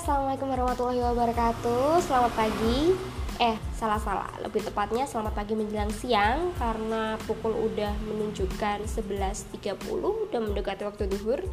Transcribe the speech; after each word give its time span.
Assalamualaikum 0.00 0.48
warahmatullahi 0.48 1.04
wabarakatuh. 1.12 2.00
Selamat 2.00 2.32
pagi. 2.32 2.96
Eh, 3.36 3.52
salah-salah 3.76 4.32
Lebih 4.40 4.64
tepatnya 4.64 5.04
selamat 5.04 5.36
pagi 5.36 5.52
menjelang 5.52 5.92
siang 5.92 6.56
Karena 6.56 7.20
pukul 7.28 7.52
udah 7.52 7.92
menunjukkan 8.08 8.88
11.30 8.88 9.76
Udah 10.00 10.40
mendekati 10.40 10.88
waktu 10.88 11.04
duhur. 11.04 11.44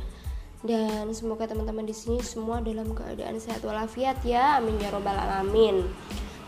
Dan 0.64 1.12
semoga 1.12 1.44
teman-teman 1.52 1.84
di 1.84 1.92
sini 1.92 2.24
semua 2.24 2.64
dalam 2.64 2.96
keadaan 2.96 3.36
sehat 3.44 3.68
walafiat 3.68 4.24
ya. 4.24 4.64
Amin 4.64 4.80
ya 4.80 4.96
robbal 4.96 5.20
alamin. 5.20 5.84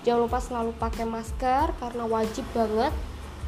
Jangan 0.07 0.23
lupa 0.23 0.39
selalu 0.39 0.71
pakai 0.79 1.03
masker 1.03 1.75
Karena 1.83 2.07
wajib 2.07 2.47
banget. 2.55 2.95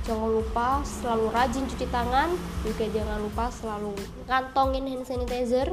Jangan 0.04 0.28
lupa 0.28 0.84
selalu 0.84 1.32
rajin 1.32 1.64
cuci 1.72 1.88
tangan. 1.88 2.36
Juga 2.68 2.84
jangan 2.92 3.16
lupa 3.24 3.48
selalu 3.48 3.96
kantongin 4.28 4.92
hand 4.92 5.08
sanitizer 5.08 5.72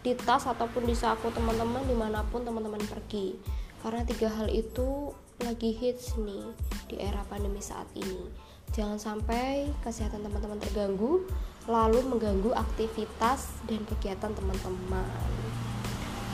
di 0.00 0.16
tas 0.16 0.48
ataupun 0.48 0.88
di 0.88 0.96
saku 0.96 1.28
teman-teman 1.28 1.84
di 1.84 1.92
mana 1.92 2.24
pun 2.32 2.40
teman-teman 2.40 2.80
pergi. 2.88 3.36
Karena 3.84 4.00
tiga 4.08 4.32
hal 4.32 4.48
itu 4.48 5.12
lagi 5.44 5.74
hits 5.76 6.16
nih 6.16 6.48
di 6.88 6.96
era 6.96 7.20
pandemi 7.28 7.60
saat 7.60 7.90
ini. 7.98 8.30
Jangan 8.72 8.96
sampai 8.96 9.68
kesehatan 9.84 10.24
teman-teman 10.24 10.56
terganggu 10.56 11.28
lalu 11.68 12.00
mengganggu 12.08 12.56
aktivitas 12.56 13.52
dan 13.68 13.84
kegiatan 13.84 14.32
teman-teman. 14.32 15.06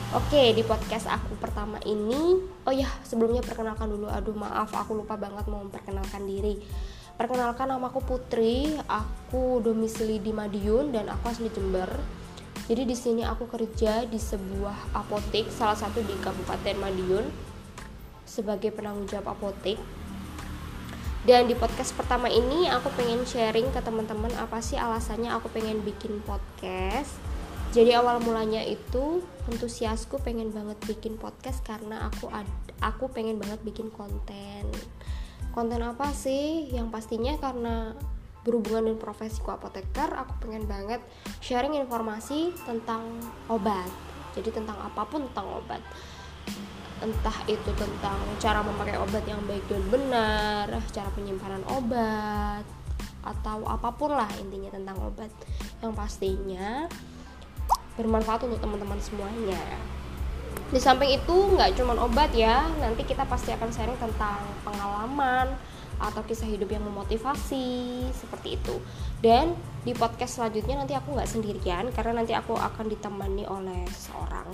Oke 0.09 0.57
di 0.57 0.65
podcast 0.65 1.05
aku 1.05 1.37
pertama 1.37 1.77
ini 1.85 2.41
Oh 2.65 2.73
ya 2.73 2.89
sebelumnya 3.05 3.45
perkenalkan 3.45 3.91
dulu. 3.93 4.09
Aduh 4.09 4.33
maaf 4.33 4.73
aku 4.73 4.97
lupa 4.97 5.19
banget 5.19 5.45
mau 5.45 5.61
memperkenalkan 5.61 6.25
diri. 6.25 6.57
Perkenalkan 7.13 7.67
nama 7.67 7.91
aku 7.91 7.99
Putri 8.01 8.79
Aku 8.87 9.59
domisili 9.59 10.23
di 10.23 10.31
Madiun 10.31 10.95
dan 10.95 11.11
aku 11.11 11.29
asli 11.29 11.51
Jember 11.51 11.91
jadi 12.69 12.85
di 12.85 12.93
sini 12.93 13.25
aku 13.25 13.49
kerja 13.49 14.05
di 14.05 14.21
sebuah 14.21 14.93
apotek, 14.93 15.49
salah 15.49 15.73
satu 15.73 16.05
di 16.05 16.13
Kabupaten 16.21 16.77
Madiun 16.77 17.25
sebagai 18.29 18.69
penanggung 18.69 19.09
jawab 19.09 19.33
apotek. 19.33 19.81
Dan 21.25 21.49
di 21.49 21.57
podcast 21.57 21.97
pertama 21.97 22.29
ini 22.29 22.69
aku 22.69 22.93
pengen 22.93 23.25
sharing 23.25 23.73
ke 23.73 23.81
teman-teman 23.81 24.29
apa 24.37 24.61
sih 24.61 24.77
alasannya 24.77 25.33
aku 25.33 25.49
pengen 25.49 25.81
bikin 25.81 26.21
podcast. 26.29 27.17
Jadi 27.73 27.97
awal 27.97 28.21
mulanya 28.21 28.61
itu 28.61 29.25
antusiasku 29.49 30.21
pengen 30.21 30.53
banget 30.53 30.77
bikin 30.85 31.17
podcast 31.17 31.65
karena 31.65 32.05
aku 32.05 32.29
ad, 32.29 32.45
aku 32.85 33.09
pengen 33.09 33.41
banget 33.41 33.65
bikin 33.65 33.89
konten. 33.89 34.69
Konten 35.57 35.81
apa 35.81 36.13
sih? 36.13 36.69
Yang 36.69 36.93
pastinya 36.93 37.33
karena 37.41 37.97
berhubungan 38.43 38.91
dengan 38.91 38.99
profesiku 39.01 39.51
apoteker 39.51 40.07
aku 40.15 40.47
pengen 40.47 40.63
banget 40.65 41.03
sharing 41.43 41.75
informasi 41.75 42.55
tentang 42.63 43.03
obat. 43.51 43.89
Jadi 44.37 44.55
tentang 44.55 44.79
apa 44.79 45.03
pun 45.03 45.27
tentang 45.31 45.59
obat. 45.59 45.81
Entah 46.99 47.37
itu 47.47 47.71
tentang 47.79 48.19
cara 48.39 48.59
memakai 48.63 48.99
obat 48.99 49.23
yang 49.27 49.39
baik 49.47 49.63
dan 49.67 49.83
benar 49.87 50.67
cara 50.91 51.09
penyimpanan 51.15 51.63
obat 51.71 52.63
atau 53.19 53.67
apa 53.67 53.91
pun 53.93 54.15
lah 54.15 54.29
intinya 54.39 54.71
tentang 54.71 54.95
obat. 55.03 55.31
Yang 55.83 55.93
pastinya 55.95 56.87
bermanfaat 57.99 58.47
untuk 58.47 58.59
teman-teman 58.63 58.99
semuanya. 59.03 59.59
Di 60.69 60.79
samping 60.79 61.11
itu 61.11 61.35
nggak 61.57 61.75
cuma 61.75 61.97
obat 61.99 62.31
ya 62.31 62.69
nanti 62.79 63.03
kita 63.03 63.25
pasti 63.25 63.51
akan 63.51 63.69
sharing 63.73 63.99
tentang 63.99 64.39
pengalaman 64.61 65.51
atau 65.99 66.23
kisah 66.23 66.47
hidup 66.47 66.71
yang 66.71 66.83
memotivasi 66.87 68.07
seperti 68.15 68.55
itu. 68.55 68.79
Dan 69.19 69.53
di 69.83 69.91
podcast 69.91 70.39
selanjutnya 70.39 70.79
nanti 70.79 70.95
aku 70.95 71.13
nggak 71.13 71.29
sendirian 71.29 71.91
karena 71.91 72.23
nanti 72.23 72.33
aku 72.33 72.55
akan 72.55 72.87
ditemani 72.87 73.43
oleh 73.47 73.83
seseorang 73.91 74.47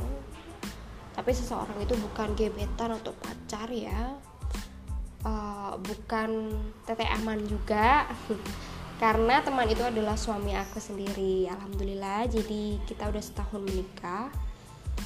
tapi 1.15 1.31
seseorang 1.31 1.79
itu 1.79 1.95
bukan 1.95 2.35
gebetan 2.35 2.91
atau 2.91 3.15
pacar 3.15 3.71
ya. 3.71 4.19
Uh, 5.23 5.79
bukan 5.79 6.51
tete 6.83 7.07
aman 7.07 7.39
juga. 7.47 8.05
Karena 9.01 9.43
teman 9.43 9.67
itu 9.67 9.83
adalah 9.83 10.19
suami 10.19 10.55
aku 10.55 10.77
sendiri 10.77 11.47
alhamdulillah. 11.47 12.27
Jadi 12.27 12.83
kita 12.83 13.07
udah 13.07 13.23
setahun 13.23 13.63
menikah. 13.63 14.27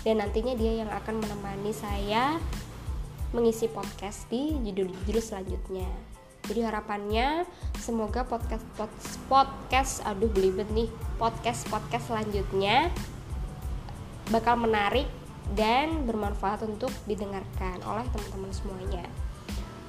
Dan 0.01 0.21
nantinya 0.21 0.57
dia 0.57 0.81
yang 0.85 0.89
akan 0.89 1.21
menemani 1.21 1.73
saya 1.73 2.41
mengisi 3.29 3.69
podcast 3.69 4.25
di 4.33 4.57
judul-judul 4.65 5.21
selanjutnya 5.21 5.89
jadi 6.49 6.73
harapannya. 6.73 7.45
Semoga 7.77 8.25
podcast 8.25 8.65
podcast, 8.73 9.15
podcast 9.29 9.93
aduh 10.01 10.27
belibet 10.33 10.65
nih 10.73 10.89
podcast 11.21 11.69
podcast 11.69 12.09
selanjutnya 12.09 12.89
bakal 14.33 14.57
menarik 14.57 15.05
dan 15.53 16.09
bermanfaat 16.09 16.65
untuk 16.65 16.89
didengarkan 17.05 17.77
oleh 17.85 18.05
teman-teman 18.09 18.51
semuanya. 18.53 19.05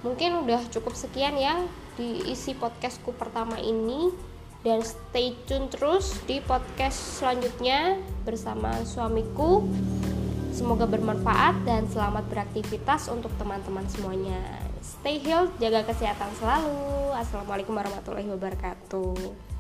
Mungkin 0.05 0.45
udah 0.45 0.61
cukup 0.69 0.93
sekian 0.97 1.37
ya 1.41 1.65
diisi 1.97 2.53
podcastku 2.53 3.17
pertama 3.17 3.57
ini. 3.57 4.13
Dan 4.61 4.85
stay 4.85 5.33
tune 5.49 5.73
terus 5.73 6.21
di 6.29 6.37
podcast 6.45 7.25
selanjutnya 7.25 7.97
bersama 8.29 8.85
suamiku 8.85 9.65
semoga 10.51 10.85
bermanfaat 10.87 11.63
dan 11.63 11.87
selamat 11.87 12.27
beraktivitas 12.27 13.07
untuk 13.09 13.31
teman-teman 13.39 13.87
semuanya 13.87 14.39
stay 14.83 15.23
healthy, 15.23 15.57
jaga 15.63 15.87
kesehatan 15.87 16.31
selalu. 16.37 17.15
Assalamualaikum 17.15 17.73
warahmatullahi 17.73 18.29
wabarakatuh. 18.29 19.51